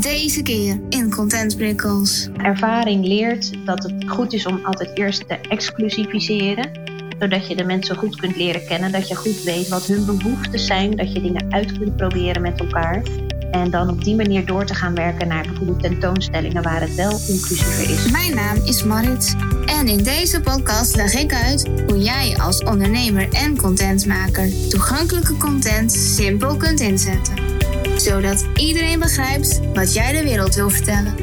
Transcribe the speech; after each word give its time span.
Deze 0.00 0.42
keer 0.42 0.80
in 0.88 1.10
Content 1.10 1.56
Prikkels. 1.56 2.28
Ervaring 2.36 3.06
leert 3.06 3.52
dat 3.64 3.82
het 3.82 3.94
goed 4.06 4.32
is 4.32 4.46
om 4.46 4.60
altijd 4.64 4.90
eerst 4.94 5.28
te 5.28 5.34
exclusiviseren. 5.34 6.70
Zodat 7.18 7.48
je 7.48 7.56
de 7.56 7.64
mensen 7.64 7.96
goed 7.96 8.16
kunt 8.16 8.36
leren 8.36 8.66
kennen. 8.66 8.92
Dat 8.92 9.08
je 9.08 9.14
goed 9.14 9.42
weet 9.42 9.68
wat 9.68 9.86
hun 9.86 10.04
behoeften 10.06 10.58
zijn. 10.58 10.96
Dat 10.96 11.12
je 11.12 11.20
dingen 11.20 11.46
uit 11.52 11.78
kunt 11.78 11.96
proberen 11.96 12.42
met 12.42 12.60
elkaar. 12.60 13.02
En 13.50 13.70
dan 13.70 13.88
op 13.88 14.04
die 14.04 14.16
manier 14.16 14.46
door 14.46 14.64
te 14.64 14.74
gaan 14.74 14.94
werken 14.94 15.28
naar 15.28 15.46
bijvoorbeeld 15.46 15.82
tentoonstellingen 15.82 16.62
waar 16.62 16.80
het 16.80 16.94
wel 16.94 17.20
inclusiever 17.28 17.90
is. 17.90 18.10
Mijn 18.10 18.34
naam 18.34 18.56
is 18.64 18.84
Marit. 18.84 19.36
En 19.66 19.88
in 19.88 20.02
deze 20.02 20.40
podcast 20.40 20.96
leg 20.96 21.14
ik 21.14 21.34
uit 21.34 21.68
hoe 21.86 21.98
jij 21.98 22.36
als 22.38 22.62
ondernemer 22.62 23.32
en 23.32 23.56
contentmaker 23.56 24.68
toegankelijke 24.68 25.36
content 25.36 25.92
simpel 25.92 26.56
kunt 26.56 26.80
inzetten. 26.80 27.51
Zodat 27.96 28.46
iedereen 28.54 28.98
begrijpt 28.98 29.72
wat 29.74 29.94
jij 29.94 30.12
de 30.12 30.22
wereld 30.22 30.54
wil 30.54 30.70
vertellen. 30.70 31.16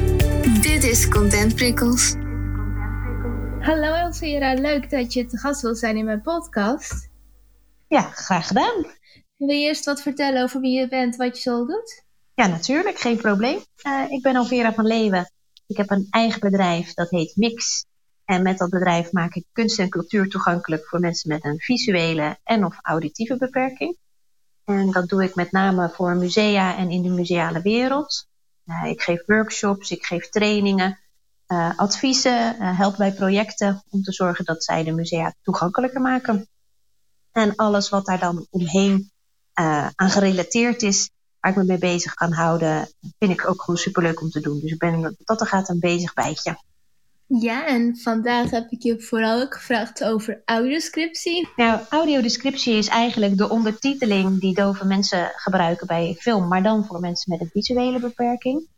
Dit 0.60 0.84
is 0.84 1.08
Content 1.08 1.54
Prikkels. 1.54 2.14
Hallo 3.60 3.94
Elvira, 3.94 4.54
leuk 4.54 4.90
dat 4.90 5.12
je 5.12 5.26
te 5.26 5.38
gast 5.38 5.62
wilt 5.62 5.78
zijn 5.78 5.96
in 5.96 6.04
mijn 6.04 6.22
podcast. 6.22 7.08
Ja, 7.88 8.00
graag 8.00 8.46
gedaan. 8.46 8.84
Wil 9.36 9.48
je 9.48 9.66
eerst 9.66 9.84
wat 9.84 10.02
vertellen 10.02 10.42
over 10.42 10.60
wie 10.60 10.78
je 10.78 10.88
bent, 10.88 11.16
wat 11.16 11.36
je 11.36 11.42
zo 11.50 11.66
doet? 11.66 12.04
Ja, 12.34 12.46
natuurlijk, 12.46 12.98
geen 12.98 13.16
probleem. 13.16 13.58
Uh, 13.86 14.04
ik 14.08 14.22
ben 14.22 14.36
Alvera 14.36 14.72
van 14.72 14.86
Leeuwen. 14.86 15.30
Ik 15.66 15.76
heb 15.76 15.90
een 15.90 16.06
eigen 16.10 16.40
bedrijf, 16.40 16.94
dat 16.94 17.10
heet 17.10 17.36
Mix. 17.36 17.84
En 18.24 18.42
met 18.42 18.58
dat 18.58 18.70
bedrijf 18.70 19.12
maak 19.12 19.34
ik 19.34 19.44
kunst 19.52 19.78
en 19.78 19.88
cultuur 19.88 20.28
toegankelijk 20.28 20.86
voor 20.86 21.00
mensen 21.00 21.28
met 21.28 21.44
een 21.44 21.58
visuele 21.58 22.38
en 22.44 22.64
of 22.64 22.78
auditieve 22.80 23.36
beperking. 23.36 23.96
En 24.70 24.90
dat 24.90 25.08
doe 25.08 25.24
ik 25.24 25.34
met 25.34 25.52
name 25.52 25.88
voor 25.88 26.16
musea 26.16 26.76
en 26.76 26.90
in 26.90 27.02
de 27.02 27.08
museale 27.08 27.62
wereld. 27.62 28.26
Uh, 28.66 28.90
ik 28.90 29.02
geef 29.02 29.26
workshops, 29.26 29.90
ik 29.90 30.04
geef 30.04 30.28
trainingen, 30.28 30.98
uh, 31.48 31.78
adviezen, 31.78 32.56
help 32.76 32.96
bij 32.96 33.12
projecten 33.12 33.82
om 33.88 34.02
te 34.02 34.12
zorgen 34.12 34.44
dat 34.44 34.64
zij 34.64 34.84
de 34.84 34.92
musea 34.92 35.34
toegankelijker 35.42 36.00
maken. 36.00 36.48
En 37.32 37.56
alles 37.56 37.88
wat 37.88 38.06
daar 38.06 38.18
dan 38.18 38.46
omheen 38.50 39.10
aan 39.94 40.10
gerelateerd 40.10 40.82
is, 40.82 41.10
waar 41.40 41.50
ik 41.50 41.56
me 41.56 41.64
mee 41.64 41.78
bezig 41.78 42.14
kan 42.14 42.32
houden, 42.32 42.88
vind 43.18 43.32
ik 43.32 43.48
ook 43.48 43.62
gewoon 43.62 43.80
superleuk 43.80 44.20
om 44.20 44.30
te 44.30 44.40
doen. 44.40 44.60
Dus 44.60 44.72
ik 44.72 44.78
ben 44.78 45.16
tot 45.24 45.40
er 45.40 45.46
gaat 45.46 45.68
een 45.68 45.80
bezig 45.80 46.14
bijtje. 46.14 46.58
Ja, 47.38 47.66
en 47.66 47.96
vandaag 47.96 48.50
heb 48.50 48.70
ik 48.70 48.82
je 48.82 49.00
vooral 49.00 49.40
ook 49.40 49.54
gevraagd 49.54 50.04
over 50.04 50.42
audioscriptie. 50.44 51.48
Nou, 51.56 51.80
audiodescriptie 51.88 52.74
is 52.74 52.88
eigenlijk 52.88 53.36
de 53.36 53.48
ondertiteling 53.48 54.40
die 54.40 54.54
dove 54.54 54.86
mensen 54.86 55.32
gebruiken 55.34 55.86
bij 55.86 56.16
film, 56.18 56.48
maar 56.48 56.62
dan 56.62 56.84
voor 56.84 57.00
mensen 57.00 57.32
met 57.32 57.40
een 57.40 57.50
visuele 57.52 58.00
beperking. 58.00 58.68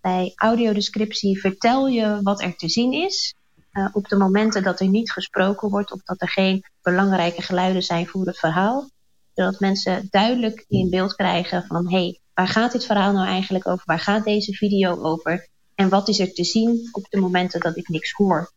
Bij 0.00 0.32
audiodescriptie 0.34 1.40
vertel 1.40 1.86
je 1.86 2.18
wat 2.22 2.42
er 2.42 2.56
te 2.56 2.68
zien 2.68 2.92
is. 2.92 3.34
Uh, 3.72 3.88
op 3.92 4.08
de 4.08 4.16
momenten 4.16 4.62
dat 4.62 4.80
er 4.80 4.88
niet 4.88 5.12
gesproken 5.12 5.68
wordt 5.68 5.92
of 5.92 6.02
dat 6.02 6.20
er 6.20 6.30
geen 6.30 6.64
belangrijke 6.82 7.42
geluiden 7.42 7.82
zijn 7.82 8.06
voor 8.06 8.26
het 8.26 8.38
verhaal, 8.38 8.90
zodat 9.34 9.60
mensen 9.60 10.06
duidelijk 10.10 10.64
in 10.68 10.90
beeld 10.90 11.14
krijgen 11.14 11.64
van 11.66 11.90
hé, 11.90 11.98
hey, 11.98 12.20
waar 12.34 12.48
gaat 12.48 12.72
dit 12.72 12.84
verhaal 12.84 13.12
nou 13.12 13.26
eigenlijk 13.26 13.68
over? 13.68 13.82
Waar 13.84 14.00
gaat 14.00 14.24
deze 14.24 14.52
video 14.52 15.02
over? 15.02 15.48
En 15.76 15.88
wat 15.88 16.08
is 16.08 16.18
er 16.18 16.32
te 16.32 16.44
zien 16.44 16.88
op 16.92 17.06
de 17.10 17.20
momenten 17.20 17.60
dat 17.60 17.76
ik 17.76 17.88
niks 17.88 18.12
hoor? 18.12 18.52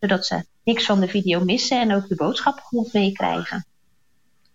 Zodat 0.00 0.26
ze 0.26 0.44
niks 0.64 0.86
van 0.86 1.00
de 1.00 1.08
video 1.08 1.44
missen 1.44 1.80
en 1.80 1.94
ook 1.94 2.08
de 2.08 2.14
boodschap 2.14 2.58
goed 2.58 2.92
meekrijgen. 2.92 3.66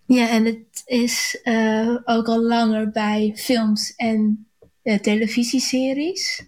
Ja, 0.06 0.30
en 0.30 0.46
het 0.46 0.82
is 0.86 1.40
uh, 1.44 1.98
ook 2.04 2.28
al 2.28 2.42
langer 2.42 2.92
bij 2.92 3.34
films 3.36 3.96
en 3.96 4.48
uh, 4.84 5.00
televisieseries. 5.00 6.46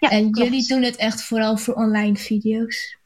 Ja, 0.00 0.10
en 0.10 0.30
klopt. 0.30 0.48
jullie 0.48 0.66
doen 0.66 0.82
het 0.82 0.96
echt 0.96 1.22
vooral 1.22 1.56
voor 1.56 1.74
online 1.74 2.16
video's. 2.16 2.96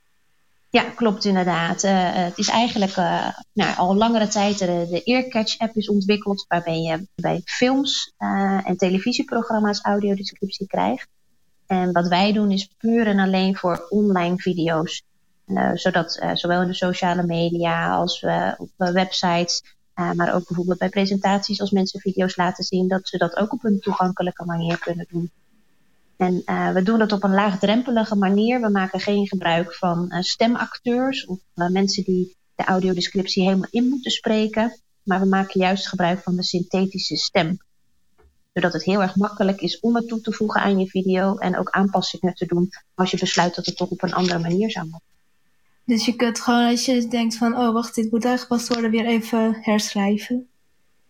Ja, 0.71 0.83
klopt 0.83 1.25
inderdaad. 1.25 1.85
Uh, 1.85 2.15
het 2.15 2.39
is 2.39 2.49
eigenlijk 2.49 2.97
uh, 2.97 3.29
nou, 3.53 3.77
al 3.77 3.95
langere 3.95 4.29
tijd 4.29 4.59
de, 4.59 4.87
de 4.91 5.03
Earcatch-app 5.05 5.77
is 5.77 5.89
ontwikkeld, 5.89 6.45
waarbij 6.49 6.81
je 6.81 7.09
bij 7.15 7.41
films 7.45 8.15
uh, 8.19 8.69
en 8.69 8.77
televisieprogramma's 8.77 9.81
audiodescriptie 9.83 10.67
krijgt. 10.67 11.09
En 11.67 11.93
wat 11.93 12.09
wij 12.09 12.33
doen 12.33 12.51
is 12.51 12.69
puur 12.79 13.07
en 13.07 13.19
alleen 13.19 13.57
voor 13.57 13.87
online 13.89 14.37
video's. 14.37 15.03
zodat 15.75 16.21
zowel 16.35 16.63
in 16.63 16.69
de 16.69 16.75
sociale 16.75 17.23
media 17.23 17.95
als 17.95 18.25
op 18.57 18.71
websites, 18.77 19.63
maar 19.95 20.35
ook 20.35 20.47
bijvoorbeeld 20.47 20.79
bij 20.79 20.89
presentaties 20.89 21.61
als 21.61 21.71
mensen 21.71 22.01
video's 22.01 22.37
laten 22.37 22.65
zien, 22.65 22.89
dat 22.89 23.09
ze 23.09 23.19
dat 23.19 23.37
ook 23.37 23.53
op 23.53 23.65
een 23.65 23.81
toegankelijke 23.81 24.45
manier 24.45 24.79
kunnen 24.79 25.07
doen. 25.11 25.31
En 26.17 26.43
we 26.75 26.83
doen 26.83 26.99
dat 26.99 27.13
op 27.13 27.23
een 27.23 27.35
laagdrempelige 27.35 28.17
manier. 28.17 28.61
We 28.61 28.71
maken 28.71 29.01
geen 29.01 29.27
gebruik 29.27 29.75
van 29.75 30.13
stemacteurs 30.21 31.27
of 31.27 31.39
mensen 31.55 32.05
die 32.05 32.37
de 32.55 32.65
audiodescriptie 32.65 33.43
helemaal 33.43 33.69
in 33.71 33.89
moeten 33.89 34.11
spreken. 34.11 34.81
Maar 35.03 35.21
we 35.21 35.27
maken 35.27 35.61
juist 35.61 35.89
gebruik 35.89 36.23
van 36.23 36.37
de 36.37 36.43
synthetische 36.43 37.17
stem. 37.17 37.59
Zodat 38.57 38.73
het 38.73 38.85
heel 38.85 39.03
erg 39.03 39.17
makkelijk 39.17 39.61
is 39.61 39.81
om 39.81 39.95
het 39.95 40.09
toe 40.09 40.21
te 40.21 40.33
voegen 40.33 40.61
aan 40.61 40.79
je 40.79 40.87
video 40.87 41.37
en 41.37 41.59
ook 41.59 41.71
aanpassingen 41.71 42.35
te 42.35 42.47
doen 42.47 42.71
als 42.95 43.11
je 43.11 43.19
besluit 43.19 43.55
dat 43.55 43.67
het 43.67 43.77
toch 43.77 43.89
op 43.89 44.03
een 44.03 44.15
andere 44.15 44.39
manier 44.39 44.71
zou 44.71 44.85
moeten. 44.85 45.09
Dus 45.85 46.07
je 46.07 46.17
kunt 46.17 46.41
gewoon 46.41 46.71
als 46.71 46.85
je 46.85 47.09
denkt 47.09 47.37
van, 47.37 47.57
oh 47.57 47.73
wacht, 47.73 47.95
dit 47.95 48.11
moet 48.11 48.25
aangepast 48.25 48.69
worden, 48.69 48.91
weer 48.91 49.07
even 49.07 49.59
herschrijven. 49.61 50.49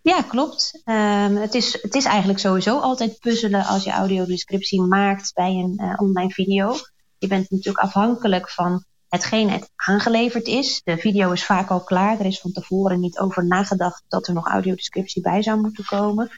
Ja, 0.02 0.22
klopt. 0.22 0.82
Um, 0.84 1.36
het, 1.36 1.54
is, 1.54 1.82
het 1.82 1.94
is 1.94 2.04
eigenlijk 2.04 2.38
sowieso 2.38 2.78
altijd 2.78 3.18
puzzelen 3.20 3.64
als 3.64 3.84
je 3.84 3.90
audiodescriptie 3.90 4.82
maakt 4.82 5.34
bij 5.34 5.50
een 5.50 5.80
uh, 5.82 5.92
online 5.96 6.30
video. 6.30 6.76
Je 7.18 7.26
bent 7.26 7.50
natuurlijk 7.50 7.84
afhankelijk 7.84 8.50
van 8.50 8.84
hetgeen 9.08 9.50
het 9.50 9.70
aangeleverd 9.76 10.46
is. 10.46 10.80
De 10.84 10.96
video 10.96 11.32
is 11.32 11.44
vaak 11.44 11.70
al 11.70 11.84
klaar. 11.84 12.20
Er 12.20 12.26
is 12.26 12.40
van 12.40 12.52
tevoren 12.52 13.00
niet 13.00 13.18
over 13.18 13.46
nagedacht 13.46 14.04
dat 14.08 14.26
er 14.26 14.34
nog 14.34 14.46
audiodescriptie 14.46 15.22
bij 15.22 15.42
zou 15.42 15.60
moeten 15.60 15.84
komen. 15.84 16.30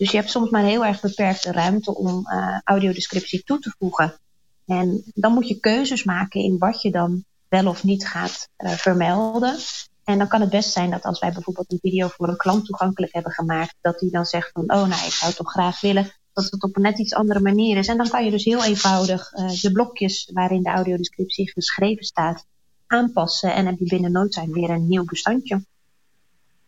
Dus 0.00 0.10
je 0.10 0.16
hebt 0.16 0.30
soms 0.30 0.50
maar 0.50 0.64
heel 0.64 0.84
erg 0.84 1.00
beperkte 1.00 1.52
ruimte 1.52 1.94
om 1.94 2.26
uh, 2.26 2.58
audiodescriptie 2.64 3.42
toe 3.44 3.58
te 3.58 3.74
voegen. 3.78 4.20
En 4.66 5.02
dan 5.14 5.32
moet 5.32 5.48
je 5.48 5.60
keuzes 5.60 6.04
maken 6.04 6.40
in 6.40 6.58
wat 6.58 6.82
je 6.82 6.90
dan 6.90 7.24
wel 7.48 7.66
of 7.66 7.84
niet 7.84 8.06
gaat 8.06 8.48
uh, 8.58 8.70
vermelden. 8.70 9.56
En 10.04 10.18
dan 10.18 10.28
kan 10.28 10.40
het 10.40 10.50
best 10.50 10.72
zijn 10.72 10.90
dat 10.90 11.02
als 11.02 11.18
wij 11.18 11.32
bijvoorbeeld 11.32 11.72
een 11.72 11.78
video 11.80 12.08
voor 12.08 12.28
een 12.28 12.36
klant 12.36 12.64
toegankelijk 12.64 13.12
hebben 13.12 13.32
gemaakt, 13.32 13.74
dat 13.80 13.98
die 13.98 14.10
dan 14.10 14.24
zegt 14.24 14.50
van, 14.52 14.62
oh 14.62 14.88
nou, 14.88 15.06
ik 15.06 15.12
zou 15.12 15.32
toch 15.32 15.50
graag 15.50 15.80
willen 15.80 16.12
dat 16.32 16.44
het 16.44 16.62
op 16.62 16.76
een 16.76 16.82
net 16.82 16.98
iets 16.98 17.14
andere 17.14 17.40
manier 17.40 17.76
is. 17.76 17.88
En 17.88 17.96
dan 17.96 18.08
kan 18.08 18.24
je 18.24 18.30
dus 18.30 18.44
heel 18.44 18.64
eenvoudig 18.64 19.32
uh, 19.32 19.60
de 19.60 19.72
blokjes 19.72 20.30
waarin 20.32 20.62
de 20.62 20.70
audiodescriptie 20.70 21.50
geschreven 21.50 22.04
staat 22.04 22.46
aanpassen 22.86 23.54
en 23.54 23.66
heb 23.66 23.78
je 23.78 23.88
binnen 23.88 24.12
no 24.12 24.28
time 24.28 24.52
weer 24.52 24.70
een 24.70 24.88
nieuw 24.88 25.04
bestandje. 25.04 25.64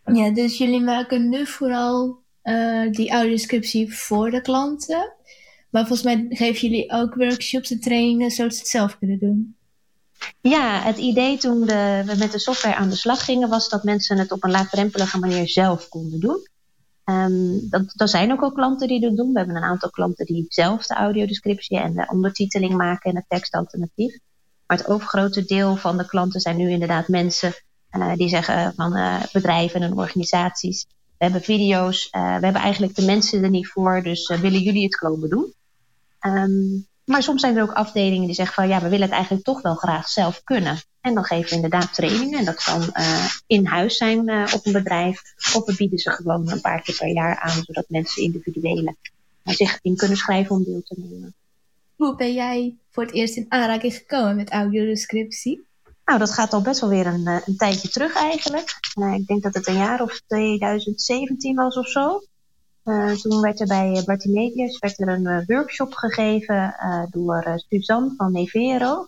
Ja, 0.04 0.30
dus 0.30 0.58
jullie 0.58 0.82
maken 0.82 1.28
nu 1.28 1.46
vooral 1.46 2.21
uh, 2.44 2.90
die 2.90 3.10
audiodescriptie 3.10 3.96
voor 3.96 4.30
de 4.30 4.40
klanten. 4.40 5.12
Maar 5.70 5.86
volgens 5.86 6.02
mij 6.02 6.26
geven 6.28 6.68
jullie 6.68 6.92
ook 6.92 7.14
workshops 7.14 7.70
en 7.70 7.80
trainingen 7.80 8.30
zodat 8.30 8.52
ze 8.52 8.58
het 8.58 8.68
zelf 8.68 8.98
kunnen 8.98 9.18
doen. 9.18 9.56
Ja, 10.40 10.82
het 10.82 10.98
idee 10.98 11.38
toen 11.38 11.66
de, 11.66 12.02
we 12.06 12.14
met 12.18 12.32
de 12.32 12.38
software 12.38 12.74
aan 12.74 12.88
de 12.88 12.96
slag 12.96 13.24
gingen, 13.24 13.48
was 13.48 13.68
dat 13.68 13.84
mensen 13.84 14.18
het 14.18 14.32
op 14.32 14.44
een 14.44 14.50
laagdrempelige 14.50 15.18
manier 15.18 15.48
zelf 15.48 15.88
konden 15.88 16.20
doen. 16.20 16.46
Um, 17.04 17.68
dat, 17.70 17.92
er 17.96 18.08
zijn 18.08 18.32
ook 18.32 18.42
al 18.42 18.52
klanten 18.52 18.88
die 18.88 19.00
dat 19.00 19.16
doen. 19.16 19.32
We 19.32 19.38
hebben 19.38 19.56
een 19.56 19.62
aantal 19.62 19.90
klanten 19.90 20.26
die 20.26 20.44
zelf 20.48 20.86
de 20.86 20.94
audiodescriptie 20.94 21.78
en 21.78 21.94
de 21.94 22.08
ondertiteling 22.10 22.76
maken 22.76 23.10
en 23.10 23.16
het 23.16 23.24
tekstalternatief. 23.28 24.18
Maar 24.66 24.78
het 24.78 24.88
overgrote 24.88 25.44
deel 25.44 25.76
van 25.76 25.96
de 25.96 26.06
klanten 26.06 26.40
zijn 26.40 26.56
nu 26.56 26.70
inderdaad 26.70 27.08
mensen 27.08 27.52
uh, 27.90 28.14
die 28.14 28.28
zeggen 28.28 28.74
van 28.74 28.96
uh, 28.96 29.22
bedrijven 29.32 29.82
en 29.82 29.96
organisaties. 29.96 30.86
We 31.22 31.28
hebben 31.28 31.46
video's, 31.46 32.08
uh, 32.12 32.36
we 32.36 32.44
hebben 32.44 32.62
eigenlijk 32.62 32.94
de 32.94 33.04
mensen 33.04 33.42
er 33.42 33.50
niet 33.50 33.68
voor, 33.68 34.02
dus 34.02 34.28
willen 34.28 34.60
jullie 34.60 34.84
het 34.84 34.96
komen 34.96 35.30
doen? 35.30 35.54
Um, 36.20 36.86
maar 37.04 37.22
soms 37.22 37.40
zijn 37.40 37.56
er 37.56 37.62
ook 37.62 37.72
afdelingen 37.72 38.26
die 38.26 38.34
zeggen 38.34 38.54
van 38.54 38.68
ja, 38.68 38.80
we 38.80 38.88
willen 38.88 39.06
het 39.06 39.14
eigenlijk 39.14 39.44
toch 39.44 39.62
wel 39.62 39.74
graag 39.74 40.08
zelf 40.08 40.44
kunnen. 40.44 40.78
En 41.00 41.14
dan 41.14 41.24
geven 41.24 41.48
we 41.48 41.54
inderdaad 41.54 41.94
trainingen. 41.94 42.38
En 42.38 42.44
dat 42.44 42.64
kan 42.64 42.82
uh, 42.94 43.24
in 43.46 43.66
huis 43.66 43.96
zijn 43.96 44.18
op 44.54 44.66
een 44.66 44.72
bedrijf. 44.72 45.22
Of 45.54 45.64
we 45.64 45.74
bieden 45.76 45.98
ze 45.98 46.10
gewoon 46.10 46.50
een 46.50 46.60
paar 46.60 46.82
keer 46.82 46.96
per 46.96 47.12
jaar 47.12 47.38
aan, 47.38 47.62
zodat 47.64 47.84
mensen 47.88 48.22
individuele 48.22 48.96
zich 49.44 49.78
in 49.82 49.96
kunnen 49.96 50.16
schrijven 50.16 50.56
om 50.56 50.64
deel 50.64 50.82
te 50.84 50.94
nemen. 50.98 51.34
Hoe 51.96 52.16
ben 52.16 52.34
jij 52.34 52.74
voor 52.90 53.02
het 53.02 53.12
eerst 53.12 53.36
in 53.36 53.46
aanraking 53.48 53.94
gekomen 53.94 54.36
met 54.36 54.50
audiodescriptie? 54.50 55.64
Nou, 56.04 56.18
dat 56.18 56.30
gaat 56.30 56.52
al 56.52 56.62
best 56.62 56.80
wel 56.80 56.90
weer 56.90 57.06
een, 57.06 57.26
een 57.26 57.56
tijdje 57.56 57.88
terug 57.88 58.14
eigenlijk. 58.14 58.78
ik 59.14 59.26
denk 59.26 59.42
dat 59.42 59.54
het 59.54 59.66
een 59.66 59.76
jaar 59.76 60.02
of 60.02 60.20
2017 60.26 61.56
was 61.56 61.76
of 61.76 61.88
zo. 61.88 62.20
Uh, 62.84 63.12
toen 63.12 63.40
werd 63.40 63.60
er 63.60 63.66
bij 63.66 64.02
Bartimedius 64.06 64.78
werd 64.78 65.00
er 65.00 65.08
een 65.08 65.44
workshop 65.46 65.94
gegeven 65.94 66.74
door 67.10 67.62
Suzanne 67.68 68.14
van 68.16 68.32
Nevero 68.32 69.06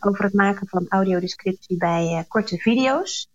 over 0.00 0.24
het 0.24 0.34
maken 0.34 0.68
van 0.68 0.86
audiodescriptie 0.88 1.76
bij 1.76 2.24
korte 2.28 2.56
video's. 2.56 3.28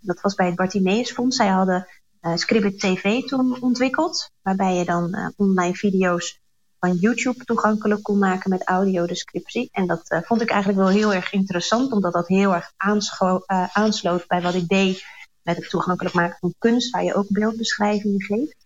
dat 0.00 0.20
was 0.20 0.34
bij 0.34 0.46
het 0.46 0.56
Bartimeus 0.56 1.12
Fonds. 1.12 1.36
Zij 1.36 1.48
hadden 1.48 1.88
Scribbit 2.34 2.80
TV 2.80 3.22
toen 3.22 3.60
ontwikkeld, 3.60 4.30
waarbij 4.42 4.74
je 4.74 4.84
dan 4.84 5.32
online 5.36 5.74
video's 5.74 6.40
van 6.78 6.96
YouTube 6.96 7.44
toegankelijk 7.44 8.02
kon 8.02 8.18
maken 8.18 8.50
met 8.50 8.68
audiodescriptie. 8.68 9.68
En 9.72 9.86
dat 9.86 10.10
uh, 10.10 10.18
vond 10.22 10.40
ik 10.40 10.50
eigenlijk 10.50 10.80
wel 10.80 10.90
heel 10.90 11.14
erg 11.14 11.32
interessant, 11.32 11.92
omdat 11.92 12.12
dat 12.12 12.28
heel 12.28 12.54
erg 12.54 12.72
uh, 12.76 13.66
aansloot 13.72 14.26
bij 14.26 14.42
wat 14.42 14.54
ik 14.54 14.68
deed 14.68 15.04
met 15.42 15.56
het 15.56 15.68
toegankelijk 15.68 16.14
maken 16.14 16.36
van 16.40 16.54
kunst, 16.58 16.90
waar 16.90 17.04
je 17.04 17.14
ook 17.14 17.26
beeldbeschrijvingen 17.28 18.22
geeft. 18.22 18.56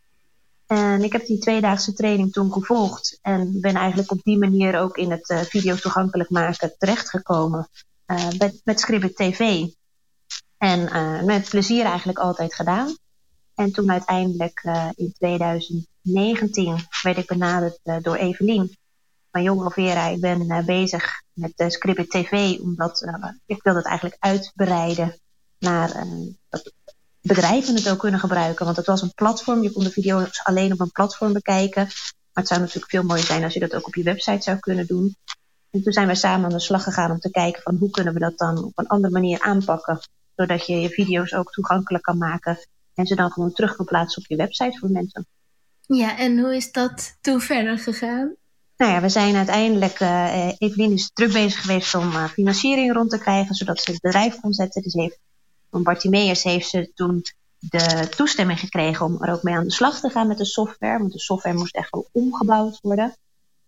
En 0.66 1.02
ik 1.02 1.12
heb 1.12 1.26
die 1.26 1.38
tweedaagse 1.38 1.92
training 1.92 2.32
toen 2.32 2.52
gevolgd 2.52 3.18
en 3.22 3.60
ben 3.60 3.74
eigenlijk 3.74 4.10
op 4.10 4.22
die 4.22 4.38
manier 4.38 4.78
ook 4.78 4.96
in 4.96 5.10
het 5.10 5.30
uh, 5.30 5.40
video 5.40 5.74
toegankelijk 5.74 6.30
maken 6.30 6.74
terechtgekomen 6.78 7.68
met, 8.38 8.60
met 8.64 8.80
Scribbit 8.80 9.16
TV. 9.16 9.66
En 10.58 11.24
met 11.24 11.48
plezier 11.48 11.84
eigenlijk 11.84 12.18
altijd 12.18 12.54
gedaan. 12.54 12.96
En 13.54 13.72
toen 13.72 13.90
uiteindelijk 13.90 14.62
in 14.94 15.12
2000 15.12 15.89
19 16.02 16.76
werd 17.02 17.16
ik 17.16 17.26
benaderd 17.26 17.80
uh, 17.84 17.96
door 18.02 18.16
Evelien 18.16 18.76
van 19.30 19.42
Jong 19.42 19.72
Vera. 19.72 20.06
Ik 20.06 20.20
ben 20.20 20.50
uh, 20.50 20.64
bezig 20.64 21.22
met 21.32 21.52
uh, 21.56 21.68
Scribbit 21.68 22.10
TV, 22.10 22.58
omdat 22.60 23.04
ik 23.46 23.62
wil 23.62 23.74
dat 23.74 23.84
eigenlijk 23.84 24.16
uitbreiden 24.18 25.20
naar 25.58 26.06
dat 26.48 26.72
bedrijven 27.20 27.74
het 27.74 27.90
ook 27.90 27.98
kunnen 27.98 28.20
gebruiken. 28.20 28.64
Want 28.64 28.76
het 28.76 28.86
was 28.86 29.02
een 29.02 29.14
platform, 29.14 29.62
je 29.62 29.72
kon 29.72 29.84
de 29.84 29.90
video's 29.90 30.40
alleen 30.44 30.72
op 30.72 30.80
een 30.80 30.92
platform 30.92 31.32
bekijken. 31.32 31.82
Maar 31.82 32.42
het 32.42 32.46
zou 32.46 32.60
natuurlijk 32.60 32.90
veel 32.90 33.02
mooier 33.02 33.24
zijn 33.24 33.44
als 33.44 33.54
je 33.54 33.60
dat 33.60 33.74
ook 33.74 33.86
op 33.86 33.94
je 33.94 34.02
website 34.02 34.42
zou 34.42 34.58
kunnen 34.58 34.86
doen. 34.86 35.16
En 35.70 35.82
toen 35.82 35.92
zijn 35.92 36.06
we 36.06 36.14
samen 36.14 36.44
aan 36.44 36.56
de 36.56 36.60
slag 36.60 36.82
gegaan 36.82 37.10
om 37.10 37.18
te 37.18 37.30
kijken 37.30 37.62
van 37.62 37.76
hoe 37.76 37.90
kunnen 37.90 38.14
we 38.14 38.20
dat 38.20 38.38
dan 38.38 38.64
op 38.64 38.72
een 38.74 38.86
andere 38.86 39.12
manier 39.12 39.40
aanpakken. 39.40 40.00
Zodat 40.36 40.66
je 40.66 40.80
je 40.80 40.88
video's 40.88 41.32
ook 41.32 41.52
toegankelijk 41.52 42.04
kan 42.04 42.18
maken 42.18 42.58
en 42.94 43.06
ze 43.06 43.14
dan 43.14 43.30
gewoon 43.30 43.52
terug 43.52 43.76
kan 43.76 43.84
plaatsen 43.84 44.22
op 44.22 44.28
je 44.28 44.36
website 44.36 44.78
voor 44.78 44.90
mensen. 44.90 45.26
Ja, 45.96 46.18
en 46.18 46.38
hoe 46.38 46.56
is 46.56 46.72
dat 46.72 47.16
toen 47.20 47.40
verder 47.40 47.78
gegaan? 47.78 48.34
Nou 48.76 48.92
ja, 48.92 49.00
we 49.00 49.08
zijn 49.08 49.34
uiteindelijk, 49.34 50.00
uh, 50.00 50.52
Evelien 50.58 50.92
is 50.92 51.10
druk 51.12 51.32
bezig 51.32 51.60
geweest 51.60 51.94
om 51.94 52.08
uh, 52.08 52.24
financiering 52.24 52.92
rond 52.92 53.10
te 53.10 53.18
krijgen, 53.18 53.54
zodat 53.54 53.80
ze 53.80 53.90
het 53.90 54.00
bedrijf 54.00 54.40
kon 54.40 54.52
zetten. 54.52 54.82
Dus 54.82 54.92
heeft, 54.92 55.18
van 55.70 55.82
Bartimeus 55.82 56.42
heeft 56.42 56.68
ze 56.68 56.90
toen 56.94 57.22
de 57.58 58.08
toestemming 58.16 58.60
gekregen 58.60 59.06
om 59.06 59.22
er 59.22 59.32
ook 59.32 59.42
mee 59.42 59.54
aan 59.54 59.64
de 59.64 59.72
slag 59.72 60.00
te 60.00 60.10
gaan 60.10 60.26
met 60.26 60.38
de 60.38 60.44
software. 60.44 60.98
Want 60.98 61.12
de 61.12 61.18
software 61.18 61.56
moest 61.56 61.74
echt 61.74 61.90
wel 61.90 62.08
omgebouwd 62.12 62.78
worden. 62.82 63.16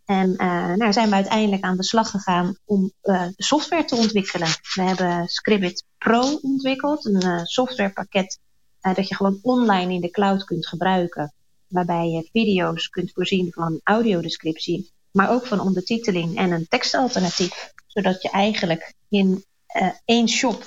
En 0.04 0.28
uh, 0.30 0.74
nou 0.74 0.92
zijn 0.92 1.08
we 1.08 1.14
uiteindelijk 1.14 1.62
aan 1.62 1.76
de 1.76 1.84
slag 1.84 2.10
gegaan 2.10 2.56
om 2.64 2.92
de 3.00 3.32
software 3.36 3.84
te 3.84 3.96
ontwikkelen. 3.96 4.48
We 4.74 4.82
hebben 4.82 5.28
Scribbit 5.28 5.84
Pro 5.98 6.38
ontwikkeld, 6.42 7.04
een 7.04 7.46
softwarepakket 7.46 8.38
dat 8.80 9.08
je 9.08 9.14
gewoon 9.14 9.38
online 9.42 9.92
in 9.92 10.00
de 10.00 10.10
cloud 10.10 10.44
kunt 10.44 10.66
gebruiken 10.66 11.34
waarbij 11.72 12.08
je 12.08 12.28
video's 12.32 12.88
kunt 12.88 13.12
voorzien 13.12 13.52
van 13.52 13.80
audiodescriptie, 13.84 14.90
maar 15.10 15.30
ook 15.30 15.46
van 15.46 15.60
ondertiteling 15.60 16.36
en 16.36 16.50
een 16.50 16.66
tekstalternatief, 16.68 17.72
zodat 17.86 18.22
je 18.22 18.30
eigenlijk 18.30 18.94
in 19.08 19.44
uh, 19.76 19.90
één 20.04 20.28
shop 20.28 20.64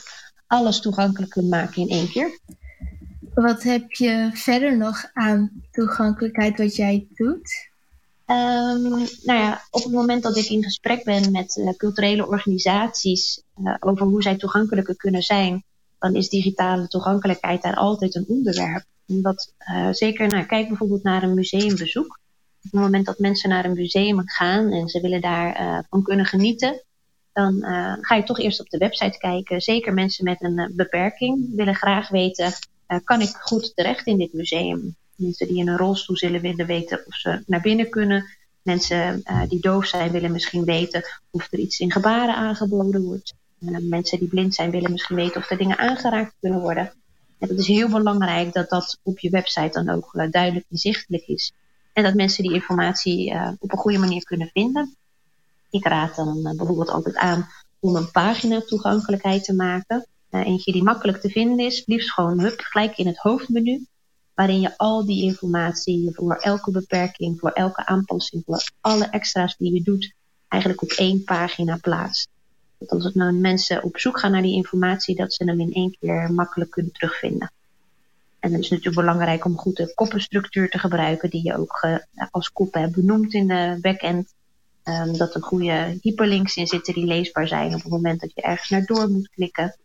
alles 0.48 0.82
toegankelijk 0.82 1.32
kunt 1.32 1.50
maken 1.50 1.82
in 1.82 1.90
één 1.90 2.10
keer. 2.10 2.40
Wat 3.34 3.64
heb 3.64 3.92
je 3.92 4.30
verder 4.34 4.78
nog 4.78 5.10
aan 5.14 5.52
toegankelijkheid 5.72 6.58
wat 6.58 6.76
jij 6.76 7.08
doet? 7.14 7.70
Um, 8.28 8.90
nou 9.24 9.40
ja, 9.40 9.62
op 9.70 9.84
het 9.84 9.92
moment 9.92 10.24
dat 10.24 10.38
ik 10.38 10.50
in 10.50 10.64
gesprek 10.64 11.04
ben 11.04 11.32
met 11.32 11.56
uh, 11.56 11.70
culturele 11.78 12.28
organisaties 12.28 13.44
uh, 13.64 13.76
over 13.80 14.06
hoe 14.06 14.22
zij 14.22 14.38
toegankelijker 14.38 14.96
kunnen 14.96 15.22
zijn, 15.22 15.64
dan 16.00 16.16
is 16.16 16.30
digitale 16.30 16.88
toegankelijkheid 16.88 17.62
daar 17.62 17.76
altijd 17.76 18.16
een 18.16 18.26
onderwerp 18.28 18.86
omdat 19.08 19.54
uh, 19.72 19.88
zeker, 19.92 20.28
nou, 20.28 20.46
kijk 20.46 20.68
bijvoorbeeld 20.68 21.04
naar 21.04 21.24
een 21.24 21.34
museumbezoek. 21.34 22.20
Op 22.64 22.72
het 22.72 22.82
moment 22.82 23.06
dat 23.06 23.20
mensen 23.20 23.50
naar 23.50 23.66
een 23.66 23.74
museum 23.74 24.22
gaan 24.30 24.72
en 24.72 24.88
ze 24.88 25.02
willen 25.02 25.22
daar 25.22 25.62
uh, 25.62 25.80
van 25.90 26.04
kunnen 26.04 26.26
genieten, 26.26 26.84
dan 27.34 27.56
uh, 27.56 27.94
ga 28.02 28.16
je 28.16 28.24
toch 28.24 28.40
eerst 28.40 28.60
op 28.60 28.70
de 28.70 28.78
website 28.78 29.18
kijken. 29.18 29.62
Zeker 29.62 29.94
mensen 29.94 30.24
met 30.24 30.44
een 30.44 30.72
beperking 30.76 31.56
willen 31.56 31.76
graag 31.76 32.10
weten, 32.10 32.54
kan 33.04 33.22
ik 33.22 33.30
goed 33.30 33.76
terecht 33.76 34.08
in 34.08 34.18
dit 34.18 34.34
museum? 34.34 34.96
Mensen 35.16 35.48
die 35.48 35.58
in 35.58 35.68
een 35.68 35.78
rolstoel 35.78 36.18
zullen 36.18 36.42
willen 36.42 36.66
weten 36.66 37.04
of 37.06 37.16
ze 37.16 37.44
naar 37.46 37.62
binnen 37.62 37.90
kunnen. 37.90 38.26
Mensen 38.62 39.24
die 39.48 39.60
doof 39.60 39.86
zijn 39.86 40.12
willen 40.12 40.32
misschien 40.32 40.66
weten 40.66 41.04
of 41.32 41.48
er 41.52 41.60
iets 41.60 41.80
in 41.80 41.92
gebaren 41.92 42.36
aangeboden 42.36 43.04
wordt. 43.04 43.34
mensen 43.82 44.20
die 44.20 44.28
blind 44.28 44.56
zijn 44.56 44.72
willen 44.72 44.92
misschien 44.92 45.16
weten 45.16 45.42
of 45.42 45.50
er 45.50 45.58
dingen 45.58 45.78
aangeraakt 45.78 46.36
kunnen 46.40 46.60
worden. 46.60 46.94
Het 47.50 47.60
is 47.60 47.68
heel 47.68 47.90
belangrijk 47.90 48.54
dat 48.54 48.70
dat 48.70 49.00
op 49.04 49.20
je 49.20 49.30
website 49.30 49.84
dan 49.84 49.96
ook 49.96 50.14
uh, 50.14 50.32
duidelijk 50.32 50.66
inzichtelijk 50.70 51.28
is. 51.28 51.52
En 51.94 52.04
dat 52.04 52.14
mensen 52.14 52.44
die 52.44 52.54
informatie 52.54 53.32
uh, 53.32 53.52
op 53.60 53.72
een 53.72 53.78
goede 53.78 53.98
manier 53.98 54.24
kunnen 54.24 54.50
vinden. 54.54 54.96
Ik 55.70 55.88
raad 55.88 56.16
dan 56.16 56.38
uh, 56.38 56.56
bijvoorbeeld 56.56 56.90
altijd 56.90 57.16
aan 57.16 57.48
om 57.80 57.96
een 57.96 58.12
pagina 58.12 58.62
toegankelijkheid 58.62 59.44
te 59.44 59.54
maken. 59.54 60.08
eentje 60.30 60.72
die 60.72 60.84
makkelijk 60.84 61.22
te 61.22 61.30
vinden 61.30 61.66
is, 61.66 61.84
liefst 61.86 62.12
gewoon 62.12 62.40
hup, 62.40 62.60
gelijk 62.60 62.98
in 62.98 63.08
het 63.08 63.18
hoofdmenu. 63.18 63.86
Waarin 64.34 64.60
je 64.60 64.78
al 64.78 65.06
die 65.06 65.24
informatie 65.24 66.10
voor 66.14 66.36
elke 66.36 66.72
beperking, 66.72 67.40
voor 67.40 67.52
elke 67.52 67.86
aanpassing, 67.86 68.44
voor 68.46 68.64
alle 68.82 69.06
extra's 69.06 69.58
die 69.58 69.74
je 69.74 69.82
doet, 69.82 70.14
eigenlijk 70.48 70.82
op 70.82 70.92
één 70.92 71.24
pagina 71.24 71.78
plaatst. 71.82 72.30
Dat 72.78 72.90
als 72.90 73.04
het 73.04 73.16
mensen 73.16 73.84
op 73.84 73.98
zoek 73.98 74.20
gaan 74.20 74.32
naar 74.32 74.42
die 74.42 74.56
informatie, 74.56 75.16
dat 75.16 75.34
ze 75.34 75.44
hem 75.44 75.60
in 75.60 75.74
één 75.74 75.98
keer 76.00 76.34
makkelijk 76.34 76.72
kunnen 76.72 76.92
terugvinden. 76.92 77.52
En 78.40 78.52
dan 78.52 78.60
is 78.60 78.70
het 78.70 78.78
natuurlijk 78.78 79.06
belangrijk 79.06 79.46
om 79.46 79.58
goed 79.58 79.78
de 79.78 79.94
koppenstructuur 79.94 80.70
te 80.70 80.80
gebruiken, 80.80 81.30
die 81.30 81.44
je 81.44 81.58
ook 81.58 81.84
uh, 81.86 81.98
als 82.32 82.52
koppen 82.52 82.82
hebt 82.82 82.96
benoemd 82.96 83.34
in 83.34 83.48
de 83.48 83.78
backend. 83.82 84.34
Um, 84.84 85.18
dat 85.18 85.36
er 85.36 85.44
goede 85.44 85.98
hyperlinks 86.02 86.56
in 86.56 86.68
zitten 86.68 86.94
die 86.94 87.06
leesbaar 87.06 87.48
zijn 87.48 87.74
op 87.74 87.82
het 87.82 87.92
moment 87.92 88.20
dat 88.20 88.32
je 88.34 88.42
ergens 88.42 88.70
naar 88.70 88.86
door 88.86 89.10
moet 89.10 89.30
klikken. 89.30 89.76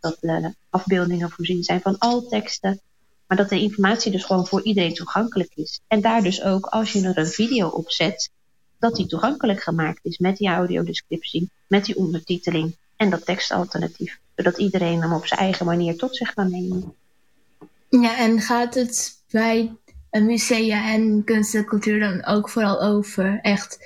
Dat 0.00 0.16
de 0.20 0.54
afbeeldingen 0.70 1.30
voorzien 1.30 1.62
zijn 1.62 1.80
van 1.80 2.28
teksten, 2.28 2.80
Maar 3.26 3.36
dat 3.36 3.48
de 3.48 3.60
informatie 3.60 4.12
dus 4.12 4.24
gewoon 4.24 4.46
voor 4.46 4.62
iedereen 4.62 4.94
toegankelijk 4.94 5.52
is. 5.54 5.80
En 5.86 6.00
daar 6.00 6.22
dus 6.22 6.42
ook, 6.42 6.66
als 6.66 6.92
je 6.92 7.06
er 7.06 7.18
een 7.18 7.26
video 7.26 7.68
op 7.68 7.90
zet, 7.90 8.30
dat 8.78 8.96
die 8.96 9.06
toegankelijk 9.06 9.62
gemaakt 9.62 10.04
is 10.04 10.18
met 10.18 10.36
die 10.36 10.48
audiodescriptie, 10.48 11.50
met 11.68 11.84
die 11.84 11.96
ondertiteling 11.96 12.76
en 12.96 13.10
dat 13.10 13.24
tekstalternatief. 13.24 14.18
Zodat 14.36 14.58
iedereen 14.58 15.02
hem 15.02 15.12
op 15.12 15.26
zijn 15.26 15.40
eigen 15.40 15.66
manier 15.66 15.96
tot 15.96 16.16
zich 16.16 16.34
kan 16.34 16.50
nemen. 16.50 16.94
Ja, 17.88 18.18
en 18.18 18.40
gaat 18.40 18.74
het 18.74 19.22
bij 19.30 19.72
musea 20.10 20.92
en 20.92 21.24
kunst 21.24 21.54
en 21.54 21.64
cultuur 21.64 22.00
dan 22.00 22.24
ook 22.24 22.48
vooral 22.48 22.82
over 22.82 23.38
echt 23.42 23.78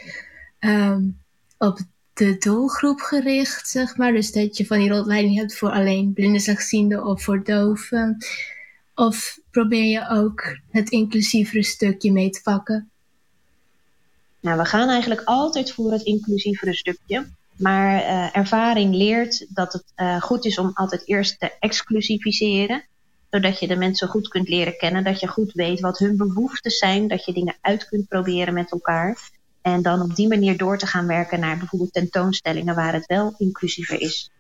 um, 0.61 1.19
op 1.59 1.79
de 2.13 2.39
doelgroep 2.39 3.01
gericht, 3.01 3.69
zeg 3.69 3.97
maar? 3.97 4.13
Dus 4.13 4.33
dat 4.33 4.57
je 4.57 4.67
van 4.67 4.79
die 4.79 4.91
rondleiding 4.91 5.37
hebt 5.37 5.57
voor 5.57 5.71
alleen 5.71 6.13
blinde 6.13 6.39
slechtzienden 6.39 7.05
of 7.05 7.23
voor 7.23 7.45
doven. 7.45 8.17
Of 8.95 9.39
probeer 9.51 9.85
je 9.85 10.09
ook 10.09 10.59
het 10.71 10.91
inclusievere 10.91 11.63
stukje 11.63 12.13
mee 12.13 12.31
te 12.31 12.43
pakken? 12.43 12.91
Nou, 14.41 14.59
we 14.59 14.65
gaan 14.65 14.89
eigenlijk 14.89 15.23
altijd 15.25 15.73
voor 15.73 15.93
het 15.93 16.03
inclusievere 16.03 16.75
stukje. 16.75 17.27
Maar 17.57 18.03
uh, 18.03 18.37
ervaring 18.37 18.95
leert 18.95 19.47
dat 19.49 19.73
het 19.73 19.85
uh, 19.97 20.23
goed 20.23 20.45
is 20.45 20.59
om 20.59 20.71
altijd 20.75 21.09
eerst 21.09 21.39
te 21.39 21.53
exclusiviseren. 21.59 22.85
Zodat 23.31 23.59
je 23.61 23.67
de 23.67 23.77
mensen 23.77 24.09
goed 24.09 24.29
kunt 24.29 24.49
leren 24.49 24.77
kennen. 24.77 25.05
Dat 25.05 25.21
je 25.21 25.27
goed 25.27 25.53
weet 25.53 25.81
wat 25.81 25.99
hun 25.99 26.17
behoeftes 26.17 26.79
zijn. 26.79 27.09
Dat 27.09 27.25
je 27.25 27.33
dingen 27.33 27.57
uit 27.61 27.89
kunt 27.89 28.09
proberen 28.09 28.55
met 28.55 28.73
elkaar. 28.73 29.19
En 29.63 29.83
dan 29.83 30.03
op 30.03 30.15
die 30.15 30.29
manier 30.29 30.57
door 30.57 30.79
te 30.79 30.87
gaan 30.87 31.07
werken 31.07 31.41
naar 31.41 31.59
bijvoorbeeld 31.59 31.93
tentoonstellingen 31.93 32.75
waar 32.75 32.93
het 32.93 33.07
wel 33.07 33.35
inclusiever 33.39 34.01
is. 34.01 34.31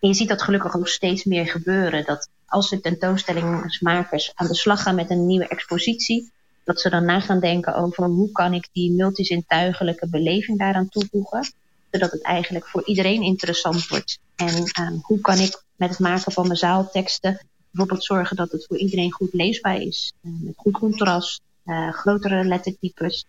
En 0.00 0.08
je 0.08 0.14
ziet 0.14 0.28
dat 0.28 0.42
gelukkig 0.42 0.76
ook 0.76 0.88
steeds 0.88 1.24
meer 1.24 1.46
gebeuren. 1.46 2.04
Dat 2.04 2.28
als 2.46 2.70
de 2.70 2.80
tentoonstellingsmakers 2.80 4.32
aan 4.34 4.46
de 4.46 4.54
slag 4.54 4.82
gaan 4.82 4.94
met 4.94 5.10
een 5.10 5.26
nieuwe 5.26 5.48
expositie, 5.48 6.32
dat 6.64 6.80
ze 6.80 6.90
dan 6.90 7.04
na 7.04 7.20
gaan 7.20 7.40
denken 7.40 7.74
over 7.74 8.04
hoe 8.04 8.32
kan 8.32 8.52
ik 8.54 8.68
die 8.72 8.92
multizintuigelijke 8.92 10.08
beleving 10.08 10.58
daaraan 10.58 10.88
toevoegen. 10.88 11.52
Zodat 11.94 12.12
het 12.12 12.22
eigenlijk 12.22 12.68
voor 12.68 12.84
iedereen 12.84 13.22
interessant 13.22 13.88
wordt. 13.88 14.18
En 14.34 14.56
uh, 14.56 14.90
hoe 15.02 15.20
kan 15.20 15.38
ik 15.38 15.62
met 15.76 15.88
het 15.88 15.98
maken 15.98 16.32
van 16.32 16.46
mijn 16.46 16.58
zaalteksten 16.58 17.46
bijvoorbeeld 17.70 18.04
zorgen 18.04 18.36
dat 18.36 18.52
het 18.52 18.66
voor 18.66 18.78
iedereen 18.78 19.12
goed 19.12 19.32
leesbaar 19.32 19.80
is. 19.80 20.12
Uh, 20.22 20.32
met 20.40 20.54
goed 20.56 20.72
contrast, 20.72 21.40
uh, 21.64 21.92
grotere 21.92 22.44
lettertypes. 22.44 23.24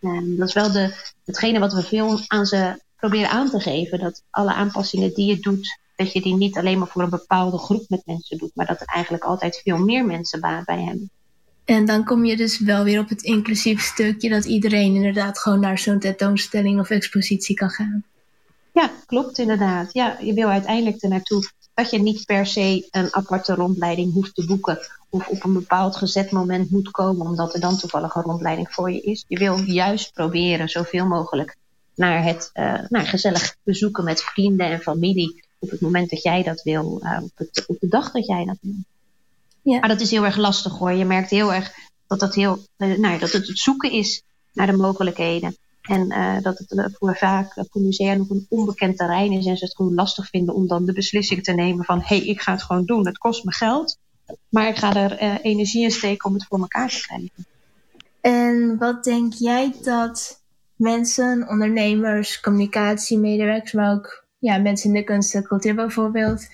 Ehm, 0.00 0.36
dat 0.36 0.48
is 0.48 0.54
wel 0.54 0.72
de, 0.72 0.94
hetgene 1.24 1.58
wat 1.58 1.72
we 1.72 1.82
veel 1.82 2.20
aan 2.26 2.46
ze 2.46 2.82
proberen 2.96 3.30
aan 3.30 3.50
te 3.50 3.60
geven. 3.60 3.98
Dat 3.98 4.22
alle 4.30 4.52
aanpassingen 4.52 5.14
die 5.14 5.26
je 5.26 5.40
doet, 5.40 5.78
dat 5.96 6.12
je 6.12 6.20
die 6.20 6.34
niet 6.34 6.56
alleen 6.56 6.78
maar 6.78 6.88
voor 6.88 7.02
een 7.02 7.10
bepaalde 7.10 7.58
groep 7.58 7.84
met 7.88 8.06
mensen 8.06 8.38
doet. 8.38 8.54
Maar 8.54 8.66
dat 8.66 8.80
er 8.80 8.86
eigenlijk 8.86 9.24
altijd 9.24 9.60
veel 9.64 9.78
meer 9.78 10.04
mensen 10.04 10.40
baat 10.40 10.64
bij 10.64 10.82
hebben. 10.82 11.10
En 11.64 11.84
dan 11.84 12.04
kom 12.04 12.24
je 12.24 12.36
dus 12.36 12.60
wel 12.60 12.84
weer 12.84 13.00
op 13.00 13.08
het 13.08 13.22
inclusief 13.22 13.82
stukje 13.82 14.28
dat 14.28 14.44
iedereen 14.44 14.94
inderdaad 14.94 15.38
gewoon 15.38 15.60
naar 15.60 15.78
zo'n 15.78 15.98
tentoonstelling 15.98 16.80
of 16.80 16.90
expositie 16.90 17.56
kan 17.56 17.70
gaan. 17.70 18.04
Ja, 18.72 18.90
klopt 19.06 19.38
inderdaad. 19.38 19.92
Ja, 19.92 20.18
je 20.20 20.32
wil 20.34 20.48
uiteindelijk 20.48 21.02
er 21.02 21.08
naartoe 21.08 21.50
dat 21.74 21.90
je 21.90 21.98
niet 21.98 22.24
per 22.26 22.46
se 22.46 22.88
een 22.90 23.14
aparte 23.14 23.54
rondleiding 23.54 24.12
hoeft 24.12 24.34
te 24.34 24.46
boeken 24.46 24.78
of 25.08 25.28
op 25.28 25.44
een 25.44 25.52
bepaald 25.52 25.96
gezet 25.96 26.30
moment 26.30 26.70
moet 26.70 26.90
komen 26.90 27.26
omdat 27.26 27.54
er 27.54 27.60
dan 27.60 27.78
toevallig 27.78 28.14
een 28.14 28.22
rondleiding 28.22 28.72
voor 28.72 28.90
je 28.90 29.00
is. 29.00 29.24
Je 29.28 29.38
wil 29.38 29.56
juist 29.56 30.12
proberen 30.12 30.68
zoveel 30.68 31.06
mogelijk 31.06 31.56
naar 31.94 32.24
het 32.24 32.50
uh, 32.54 32.80
naar 32.88 33.06
gezellig 33.06 33.56
bezoeken 33.62 34.04
met 34.04 34.22
vrienden 34.22 34.66
en 34.66 34.80
familie 34.80 35.44
op 35.58 35.70
het 35.70 35.80
moment 35.80 36.10
dat 36.10 36.22
jij 36.22 36.42
dat 36.42 36.62
wil, 36.62 37.00
uh, 37.02 37.18
op, 37.22 37.30
het, 37.34 37.64
op, 37.66 37.80
de 37.80 37.88
dag 37.88 38.10
dat 38.10 38.26
jij 38.26 38.44
dat 38.44 38.56
wil. 38.60 38.74
Ja. 39.62 39.78
Maar 39.78 39.88
dat 39.88 40.00
is 40.00 40.10
heel 40.10 40.24
erg 40.24 40.36
lastig 40.36 40.78
hoor. 40.78 40.92
Je 40.92 41.04
merkt 41.04 41.30
heel 41.30 41.52
erg 41.52 41.74
dat, 42.06 42.20
dat, 42.20 42.34
heel, 42.34 42.58
uh, 42.76 42.98
nou, 42.98 43.18
dat 43.18 43.32
het 43.32 43.46
het 43.46 43.58
zoeken 43.58 43.90
is 43.90 44.22
naar 44.52 44.66
de 44.66 44.76
mogelijkheden. 44.76 45.56
En 45.82 46.08
dat 46.42 46.58
het 46.58 46.96
voor 46.98 47.16
vaak 47.16 47.52
voor 47.54 47.82
musea 47.82 48.14
nog 48.14 48.30
een 48.30 48.46
onbekend 48.48 48.96
terrein 48.96 49.32
is 49.32 49.46
en 49.46 49.56
ze 49.56 49.64
het 49.64 49.76
gewoon 49.76 49.94
lastig 49.94 50.28
vinden 50.28 50.54
om 50.54 50.66
dan 50.66 50.84
de 50.84 50.92
beslissing 50.92 51.44
te 51.44 51.52
nemen 51.52 51.84
van 51.84 51.98
hé, 51.98 52.16
hey, 52.16 52.26
ik 52.26 52.40
ga 52.40 52.52
het 52.52 52.62
gewoon 52.62 52.84
doen, 52.84 53.06
het 53.06 53.18
kost 53.18 53.44
me 53.44 53.52
geld. 53.52 53.98
Maar 54.48 54.68
ik 54.68 54.76
ga 54.76 54.94
er 54.94 55.40
energie 55.40 55.84
in 55.84 55.90
steken 55.90 56.28
om 56.28 56.34
het 56.34 56.46
voor 56.46 56.58
elkaar 56.58 56.88
te 56.88 57.00
krijgen. 57.00 57.46
En 58.20 58.78
wat 58.78 59.04
denk 59.04 59.32
jij 59.32 59.74
dat 59.82 60.42
mensen, 60.76 61.48
ondernemers, 61.48 62.40
communicatiemedewerkers, 62.40 63.72
maar 63.72 63.92
ook 63.92 64.24
ja, 64.38 64.58
mensen 64.58 64.88
in 64.88 64.94
de 64.94 65.04
kunst 65.04 65.34
en 65.34 65.42
cultuur 65.42 65.74
bijvoorbeeld, 65.74 66.46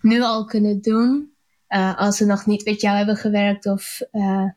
nu 0.00 0.22
al 0.22 0.44
kunnen 0.44 0.80
doen 0.80 1.33
uh, 1.74 1.98
als 1.98 2.16
ze 2.16 2.24
nog 2.24 2.46
niet 2.46 2.64
met 2.64 2.80
jou 2.80 2.96
hebben 2.96 3.16
gewerkt 3.16 3.66
of 3.66 4.00
uh, 4.12 4.48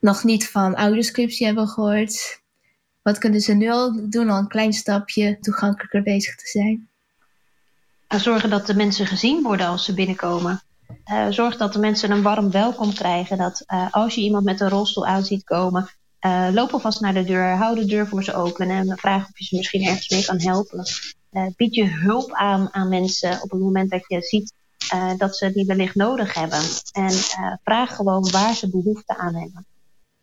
nog 0.00 0.24
niet 0.24 0.48
van 0.48 0.74
audioscriptie 0.74 1.46
hebben 1.46 1.68
gehoord? 1.68 2.42
Wat 3.02 3.18
kunnen 3.18 3.40
ze 3.40 3.54
nu 3.54 3.70
al 3.70 4.10
doen 4.10 4.30
al 4.30 4.38
een 4.38 4.48
klein 4.48 4.72
stapje 4.72 5.38
toegankelijker 5.40 6.02
bezig 6.02 6.36
te 6.36 6.46
zijn? 6.46 6.88
Zorgen 8.08 8.50
dat 8.50 8.66
de 8.66 8.74
mensen 8.74 9.06
gezien 9.06 9.42
worden 9.42 9.66
als 9.66 9.84
ze 9.84 9.94
binnenkomen. 9.94 10.62
Zorg 11.30 11.56
dat 11.56 11.72
de 11.72 11.78
mensen 11.78 12.10
een 12.10 12.22
warm 12.22 12.50
welkom 12.50 12.94
krijgen. 12.94 13.38
Dat 13.38 13.64
als 13.90 14.14
je 14.14 14.20
iemand 14.20 14.44
met 14.44 14.60
een 14.60 14.68
rolstoel 14.68 15.06
aan 15.06 15.24
ziet 15.24 15.44
komen, 15.44 15.88
loop 16.52 16.70
alvast 16.70 17.00
naar 17.00 17.14
de 17.14 17.24
deur, 17.24 17.56
hou 17.56 17.74
de 17.74 17.84
deur 17.84 18.06
voor 18.06 18.24
ze 18.24 18.34
open 18.34 18.70
en 18.70 18.98
vraag 18.98 19.28
of 19.28 19.38
je 19.38 19.44
ze 19.44 19.56
misschien 19.56 19.82
ergens 19.82 20.08
mee 20.08 20.24
kan 20.24 20.40
helpen. 20.40 20.84
Bied 21.56 21.74
je 21.74 21.88
hulp 21.88 22.32
aan 22.32 22.74
aan 22.74 22.88
mensen 22.88 23.42
op 23.42 23.50
het 23.50 23.60
moment 23.60 23.90
dat 23.90 24.04
je 24.06 24.22
ziet 24.22 24.52
uh, 24.94 25.12
dat 25.16 25.36
ze 25.36 25.52
die 25.52 25.66
wellicht 25.66 25.94
nodig 25.94 26.34
hebben. 26.34 26.60
En 26.92 27.10
vraag 27.64 27.96
gewoon 27.96 28.30
waar 28.30 28.54
ze 28.54 28.70
behoefte 28.70 29.16
aan 29.16 29.34
hebben. 29.34 29.66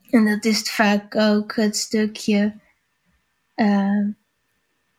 En 0.10 0.26
dat 0.26 0.46
is 0.46 0.62
vaak 0.62 1.16
ook 1.16 1.56
het 1.56 1.78
stukje, 1.78 2.54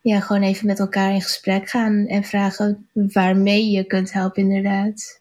ja, 0.01 0.21
gewoon 0.21 0.43
even 0.43 0.67
met 0.67 0.79
elkaar 0.79 1.13
in 1.13 1.23
gesprek 1.23 1.71
gaan 1.71 2.07
en 2.07 2.25
vragen 2.25 2.89
waarmee 2.93 3.71
je 3.71 3.85
kunt 3.85 4.13
helpen, 4.13 4.43
inderdaad. 4.43 5.19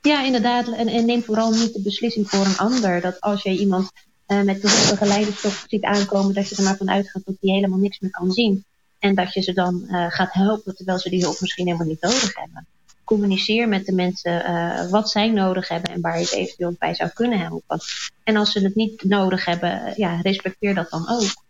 Ja, 0.00 0.24
inderdaad. 0.24 0.68
En, 0.68 0.88
en 0.88 1.06
neem 1.06 1.22
vooral 1.22 1.50
niet 1.50 1.72
de 1.72 1.82
beslissing 1.82 2.28
voor 2.28 2.46
een 2.46 2.56
ander. 2.56 3.00
Dat 3.00 3.20
als 3.20 3.42
je 3.42 3.58
iemand 3.58 3.90
met 4.26 4.62
de 4.62 4.86
begeleiderstof 4.90 5.64
ziet 5.68 5.82
aankomen, 5.82 6.34
dat 6.34 6.48
je 6.48 6.56
er 6.56 6.62
maar 6.62 6.76
van 6.76 6.90
uitgaat 6.90 7.24
dat 7.24 7.36
die 7.40 7.52
helemaal 7.52 7.78
niks 7.78 7.98
meer 7.98 8.10
kan 8.10 8.32
zien. 8.32 8.64
En 8.98 9.14
dat 9.14 9.32
je 9.32 9.42
ze 9.42 9.52
dan 9.52 9.84
gaat 9.88 10.32
helpen 10.32 10.76
terwijl 10.76 10.98
ze 10.98 11.10
die 11.10 11.22
hulp 11.22 11.40
misschien 11.40 11.66
helemaal 11.66 11.86
niet 11.86 12.00
nodig 12.00 12.36
hebben. 12.36 12.66
Communiceer 13.04 13.68
met 13.68 13.86
de 13.86 13.92
mensen 13.92 14.50
uh, 14.50 14.90
wat 14.90 15.10
zij 15.10 15.30
nodig 15.30 15.68
hebben 15.68 15.92
en 15.92 16.00
waar 16.00 16.18
je 16.18 16.24
ze 16.24 16.36
eventueel 16.36 16.76
bij 16.78 16.94
zou 16.94 17.10
kunnen 17.10 17.38
helpen. 17.38 17.80
En 18.24 18.36
als 18.36 18.52
ze 18.52 18.60
het 18.60 18.74
niet 18.74 19.04
nodig 19.04 19.44
hebben, 19.44 19.92
ja, 19.96 20.20
respecteer 20.20 20.74
dat 20.74 20.90
dan 20.90 21.08
ook. 21.08 21.44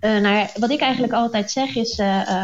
nou 0.00 0.36
ja, 0.36 0.48
wat 0.54 0.70
ik 0.70 0.80
eigenlijk 0.80 1.12
altijd 1.12 1.50
zeg 1.50 1.74
is, 1.74 1.96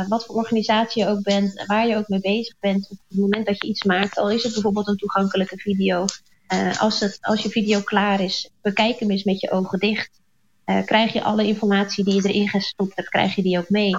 wat 0.08 0.24
voor 0.24 0.34
organisatie 0.34 1.02
je 1.02 1.08
ook 1.08 1.22
bent, 1.22 1.64
waar 1.66 1.86
je 1.86 1.96
ook 1.96 2.08
mee 2.08 2.20
bezig 2.20 2.54
bent, 2.60 2.90
op 2.90 2.98
het 3.08 3.18
moment 3.18 3.46
dat 3.46 3.62
je 3.62 3.68
iets 3.68 3.84
maakt, 3.84 4.18
al 4.18 4.30
is 4.30 4.42
het 4.42 4.52
bijvoorbeeld 4.52 4.88
een 4.88 4.96
toegankelijke 4.96 5.56
video, 5.56 6.04
als, 6.78 7.00
het, 7.00 7.18
als 7.20 7.42
je 7.42 7.48
video 7.48 7.80
klaar 7.80 8.20
is, 8.20 8.50
bekijk 8.62 8.98
hem 8.98 9.10
eens 9.10 9.24
met 9.24 9.40
je 9.40 9.50
ogen 9.50 9.78
dicht. 9.78 10.20
Krijg 10.84 11.12
je 11.12 11.22
alle 11.22 11.46
informatie 11.46 12.04
die 12.04 12.14
je 12.14 12.28
erin 12.28 12.48
gestopt 12.48 12.96
hebt, 12.96 13.08
krijg 13.08 13.34
je 13.34 13.42
die 13.42 13.58
ook 13.58 13.68
mee. 13.68 13.96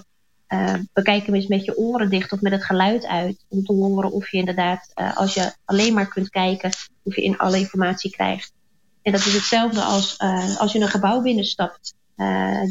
Uh, 0.53 0.73
bekijk 0.93 1.25
hem 1.25 1.35
eens 1.35 1.47
met 1.47 1.65
je 1.65 1.77
oren 1.77 2.09
dicht 2.09 2.31
of 2.31 2.41
met 2.41 2.51
het 2.51 2.63
geluid 2.63 3.05
uit. 3.05 3.45
Om 3.49 3.63
te 3.63 3.73
horen 3.73 4.11
of 4.11 4.31
je 4.31 4.37
inderdaad, 4.37 4.91
als 5.15 5.33
je 5.33 5.53
alleen 5.65 5.93
maar 5.93 6.07
kunt 6.07 6.29
kijken, 6.29 6.69
of 7.03 7.15
je 7.15 7.23
in 7.23 7.37
alle 7.37 7.59
informatie 7.59 8.11
krijgt. 8.11 8.53
En 9.01 9.11
dat 9.11 9.25
is 9.25 9.33
hetzelfde 9.33 9.81
als 9.81 10.19
als 10.57 10.71
je 10.71 10.79
een 10.79 10.87
gebouw 10.87 11.21
binnenstapt. 11.21 11.93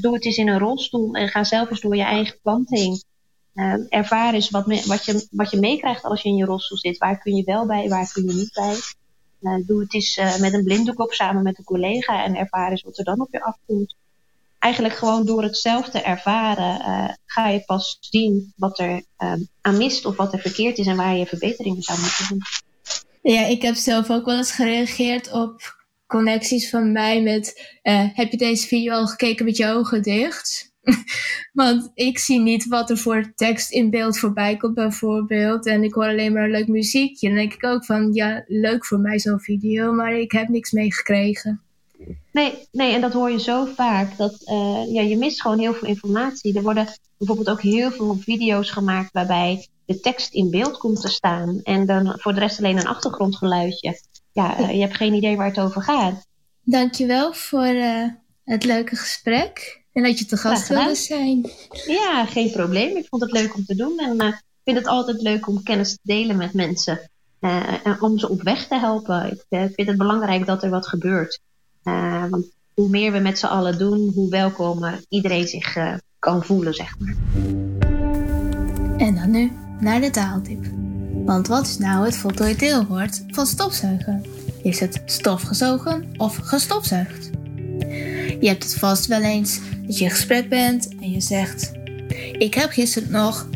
doe 0.00 0.14
het 0.14 0.24
eens 0.24 0.36
in 0.36 0.48
een 0.48 0.58
rolstoel 0.58 1.14
en 1.14 1.28
ga 1.28 1.44
zelf 1.44 1.70
eens 1.70 1.80
door 1.80 1.96
je 1.96 2.02
eigen 2.02 2.38
plant 2.42 2.70
heen. 2.70 3.02
ervaar 3.88 4.34
eens 4.34 4.50
wat, 4.50 4.66
wat, 4.86 5.04
je, 5.04 5.26
wat 5.30 5.50
je 5.50 5.58
meekrijgt 5.58 6.04
als 6.04 6.22
je 6.22 6.28
in 6.28 6.36
je 6.36 6.44
rolstoel 6.44 6.78
zit. 6.78 6.98
Waar 6.98 7.18
kun 7.18 7.34
je 7.34 7.44
wel 7.44 7.66
bij, 7.66 7.88
waar 7.88 8.10
kun 8.12 8.26
je 8.26 8.32
niet 8.32 8.52
bij. 8.52 8.76
Doe 9.66 9.80
het 9.80 9.94
eens 9.94 10.20
met 10.40 10.52
een 10.52 10.64
blinddoek 10.64 11.00
op 11.00 11.12
samen 11.12 11.42
met 11.42 11.58
een 11.58 11.64
collega 11.64 12.24
en 12.24 12.36
ervaar 12.36 12.70
eens 12.70 12.82
wat 12.82 12.98
er 12.98 13.04
dan 13.04 13.20
op 13.20 13.28
je 13.30 13.42
afkomt. 13.42 13.96
Eigenlijk 14.62 14.94
gewoon 14.94 15.26
door 15.26 15.42
het 15.42 15.56
zelf 15.56 15.88
te 15.88 16.00
ervaren 16.00 16.80
uh, 16.80 17.08
ga 17.26 17.48
je 17.48 17.64
pas 17.64 17.96
zien 18.00 18.52
wat 18.56 18.78
er 18.78 19.02
aan 19.60 19.76
mist 19.76 20.04
of 20.04 20.16
wat 20.16 20.32
er 20.32 20.38
verkeerd 20.38 20.78
is 20.78 20.86
en 20.86 20.96
waar 20.96 21.16
je 21.16 21.26
verbeteringen 21.26 21.82
zou 21.82 22.00
moeten 22.00 22.26
doen. 22.28 22.42
Ja, 23.22 23.46
ik 23.46 23.62
heb 23.62 23.74
zelf 23.74 24.10
ook 24.10 24.24
wel 24.24 24.36
eens 24.36 24.52
gereageerd 24.52 25.32
op 25.32 25.76
connecties 26.06 26.70
van 26.70 26.92
mij 26.92 27.22
met 27.22 27.76
heb 28.12 28.30
je 28.30 28.36
deze 28.36 28.66
video 28.66 28.92
al 28.92 29.06
gekeken 29.06 29.44
met 29.44 29.56
je 29.56 29.66
ogen 29.66 30.02
dicht? 30.02 30.72
Want 31.52 31.90
ik 31.94 32.18
zie 32.18 32.40
niet 32.40 32.66
wat 32.66 32.90
er 32.90 32.98
voor 32.98 33.32
tekst 33.34 33.70
in 33.70 33.90
beeld 33.90 34.18
voorbij 34.18 34.56
komt, 34.56 34.74
bijvoorbeeld. 34.74 35.66
En 35.66 35.82
ik 35.82 35.94
hoor 35.94 36.04
alleen 36.06 36.32
maar 36.32 36.44
een 36.44 36.50
leuk 36.50 36.68
muziekje. 36.68 37.28
Dan 37.28 37.36
denk 37.36 37.54
ik 37.54 37.64
ook 37.64 37.84
van, 37.84 38.12
ja, 38.12 38.44
leuk 38.46 38.86
voor 38.86 38.98
mij 38.98 39.18
zo'n 39.18 39.40
video, 39.40 39.92
maar 39.92 40.14
ik 40.14 40.32
heb 40.32 40.48
niks 40.48 40.70
meegekregen. 40.70 41.62
Nee, 42.32 42.68
nee, 42.72 42.94
en 42.94 43.00
dat 43.00 43.12
hoor 43.12 43.30
je 43.30 43.40
zo 43.40 43.64
vaak. 43.64 44.16
Dat, 44.16 44.36
uh, 44.46 44.92
ja, 44.92 45.00
je 45.00 45.16
mist 45.16 45.40
gewoon 45.42 45.58
heel 45.58 45.74
veel 45.74 45.88
informatie. 45.88 46.56
Er 46.56 46.62
worden 46.62 46.88
bijvoorbeeld 47.18 47.50
ook 47.50 47.62
heel 47.62 47.90
veel 47.90 48.16
video's 48.20 48.70
gemaakt 48.70 49.12
waarbij 49.12 49.66
de 49.86 50.00
tekst 50.00 50.32
in 50.32 50.50
beeld 50.50 50.78
komt 50.78 51.00
te 51.00 51.08
staan. 51.08 51.60
En 51.62 51.86
dan 51.86 52.14
voor 52.18 52.34
de 52.34 52.40
rest 52.40 52.58
alleen 52.58 52.78
een 52.78 52.86
achtergrondgeluidje. 52.86 54.00
Ja, 54.32 54.60
uh, 54.60 54.70
je 54.70 54.80
hebt 54.80 54.96
geen 54.96 55.14
idee 55.14 55.36
waar 55.36 55.46
het 55.46 55.60
over 55.60 55.82
gaat. 55.82 56.26
Dankjewel 56.62 57.32
voor 57.32 57.66
uh, 57.66 58.08
het 58.44 58.64
leuke 58.64 58.96
gesprek. 58.96 59.80
En 59.92 60.02
dat 60.02 60.18
je 60.18 60.24
te 60.24 60.36
gast 60.36 60.68
wilde 60.68 60.94
zijn. 60.94 61.50
Ja, 61.86 62.26
geen 62.26 62.50
probleem. 62.50 62.96
Ik 62.96 63.06
vond 63.08 63.22
het 63.22 63.32
leuk 63.32 63.54
om 63.54 63.64
te 63.64 63.74
doen. 63.74 63.98
En 63.98 64.20
ik 64.20 64.42
vind 64.64 64.76
het 64.76 64.86
altijd 64.86 65.22
leuk 65.22 65.48
om 65.48 65.62
kennis 65.62 65.92
te 65.92 66.00
delen 66.02 66.36
met 66.36 66.52
mensen. 66.52 67.10
En 67.40 68.00
om 68.00 68.18
ze 68.18 68.28
op 68.28 68.42
weg 68.42 68.66
te 68.66 68.78
helpen. 68.78 69.30
Ik 69.30 69.72
vind 69.74 69.88
het 69.88 69.96
belangrijk 69.96 70.46
dat 70.46 70.62
er 70.62 70.70
wat 70.70 70.86
gebeurt. 70.86 71.40
Want 72.30 72.46
hoe 72.74 72.88
meer 72.88 73.12
we 73.12 73.18
met 73.18 73.38
z'n 73.38 73.46
allen 73.46 73.78
doen, 73.78 74.10
hoe 74.14 74.30
welkom 74.30 74.84
iedereen 75.08 75.46
zich 75.48 75.76
kan 76.18 76.44
voelen, 76.44 76.74
zeg 76.74 76.98
maar. 76.98 77.14
En 78.96 79.14
dan 79.14 79.30
nu 79.30 79.52
naar 79.80 80.00
de 80.00 80.10
taaltip. 80.10 80.64
Want 81.24 81.46
wat 81.46 81.66
is 81.66 81.78
nou 81.78 82.04
het 82.04 82.16
voltooid 82.16 82.58
deelwoord 82.58 83.24
van 83.26 83.46
stofzuigen? 83.46 84.24
Is 84.62 84.80
het 84.80 85.02
stofgezogen 85.04 86.08
of 86.16 86.36
gestofzuigd? 86.36 87.30
Je 88.40 88.48
hebt 88.48 88.62
het 88.62 88.74
vast 88.74 89.06
wel 89.06 89.22
eens 89.22 89.60
dat 89.86 89.98
je 89.98 90.04
in 90.04 90.10
gesprek 90.10 90.48
bent 90.48 90.88
en 91.00 91.10
je 91.10 91.20
zegt: 91.20 91.72
Ik 92.38 92.54
heb 92.54 92.70
gisteren 92.70 93.10
nog 93.10 93.48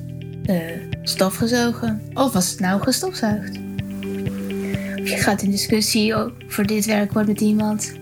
uh, 0.47 0.61
stof 1.03 1.37
gezogen. 1.37 2.03
Of 2.15 2.33
was 2.33 2.51
het 2.51 2.61
nou 2.61 2.83
gestofzuigd? 2.83 3.57
Of 5.01 5.09
je 5.09 5.17
gaat 5.17 5.43
in 5.43 5.51
discussie 5.51 6.15
over 6.15 6.67
dit 6.67 6.85
werkwoord 6.85 7.27
met 7.27 7.41
iemand. 7.41 7.93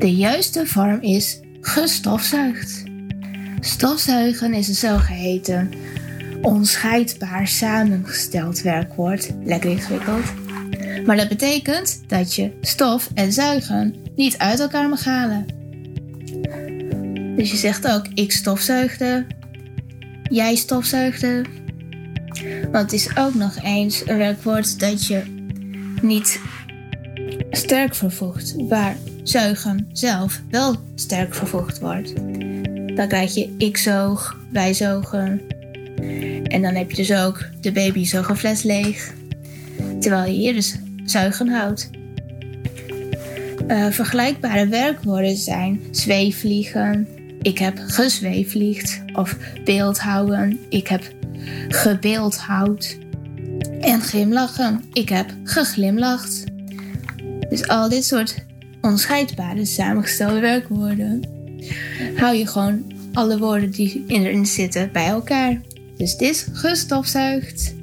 De 0.00 0.16
juiste 0.16 0.66
vorm 0.66 1.00
is 1.00 1.40
gestofzuigd. 1.60 2.82
Stofzuigen 3.60 4.54
is 4.54 4.68
een 4.68 4.74
zogeheten 4.74 5.70
onscheidbaar 6.42 7.48
samengesteld 7.48 8.62
werkwoord. 8.62 9.30
Lekker 9.44 9.70
ingewikkeld. 9.70 10.24
Maar 11.06 11.16
dat 11.16 11.28
betekent 11.28 12.02
dat 12.06 12.34
je 12.34 12.52
stof 12.60 13.10
en 13.14 13.32
zuigen 13.32 13.94
niet 14.16 14.38
uit 14.38 14.60
elkaar 14.60 14.88
mag 14.88 15.04
halen. 15.04 15.46
Dus 17.36 17.50
je 17.50 17.56
zegt 17.56 17.88
ook, 17.88 18.06
ik 18.14 18.32
stofzuigde, 18.32 19.26
jij 20.22 20.54
stofzuigde. 20.54 21.44
Want 22.72 22.90
het 22.90 22.92
is 22.92 23.16
ook 23.16 23.34
nog 23.34 23.62
eens 23.62 24.02
een 24.06 24.18
werkwoord 24.18 24.80
dat 24.80 25.06
je 25.06 25.22
niet 26.02 26.40
sterk 27.50 27.94
vervoegt, 27.94 28.54
waar 28.68 28.96
zuigen 29.30 29.88
zelf 29.92 30.40
wel 30.50 30.76
sterk 30.94 31.34
vervoegd 31.34 31.78
wordt. 31.78 32.16
Dan 32.96 33.08
krijg 33.08 33.34
je 33.34 33.54
ik 33.58 33.76
zoog, 33.76 34.36
wij 34.52 34.74
zogen. 34.74 35.40
En 36.42 36.62
dan 36.62 36.74
heb 36.74 36.90
je 36.90 36.96
dus 36.96 37.12
ook 37.12 37.44
de 37.60 37.72
baby 37.72 38.04
zoog 38.04 38.62
leeg. 38.62 39.12
Terwijl 40.00 40.30
je 40.32 40.38
hier 40.38 40.52
dus 40.52 40.76
zuigen 41.04 41.48
houdt. 41.48 41.90
Uh, 43.68 43.86
vergelijkbare 43.90 44.66
werkwoorden 44.66 45.36
zijn 45.36 45.80
zweefvliegen, 45.90 47.08
ik 47.42 47.58
heb 47.58 47.78
gezweefvliegd, 47.86 49.02
of 49.12 49.36
beeldhouden, 49.64 50.58
ik 50.68 50.88
heb 50.88 51.02
gebeeldhouwd. 51.68 52.98
En 53.80 54.00
glimlachen. 54.00 54.84
Ik 54.92 55.08
heb 55.08 55.34
geglimlacht. 55.44 56.44
Dus 57.48 57.68
al 57.68 57.88
dit 57.88 58.04
soort 58.04 58.44
onscheidbare 58.80 59.64
samengestelde 59.64 60.40
werkwoorden 60.40 61.38
hou 62.16 62.36
je 62.36 62.46
gewoon 62.46 62.92
alle 63.12 63.38
woorden 63.38 63.70
die 63.70 64.04
erin 64.06 64.46
zitten 64.46 64.92
bij 64.92 65.06
elkaar. 65.06 65.60
Dus 65.96 66.16
dit 66.16 66.30
is 66.30 66.46
gestofzuigd. 66.52 67.74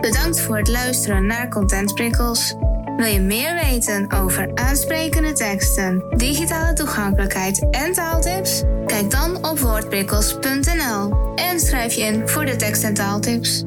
Bedankt 0.00 0.40
voor 0.40 0.56
het 0.56 0.68
luisteren 0.68 1.26
naar 1.26 1.48
Content. 1.48 1.92
Wil 2.96 3.06
je 3.06 3.20
meer 3.20 3.54
weten 3.54 4.12
over 4.12 4.50
aansprekende 4.54 5.32
teksten, 5.32 6.04
digitale 6.16 6.72
toegankelijkheid 6.72 7.66
en 7.70 7.92
taaltips? 7.92 8.62
Kijk 8.86 9.10
dan 9.10 9.36
op 9.44 9.58
woordprikkels.nl 9.58 11.34
en 11.34 11.60
schrijf 11.60 11.94
je 11.94 12.02
in 12.02 12.28
voor 12.28 12.44
de 12.44 12.56
tekst- 12.56 12.84
en 12.84 12.94
taaltips. 12.94 13.64